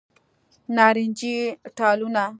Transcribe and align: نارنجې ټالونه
نارنجې 0.75 1.37
ټالونه 1.77 2.23